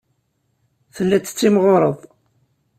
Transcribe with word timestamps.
Telliḍ 0.95 1.21
tettimɣureḍ. 1.23 1.97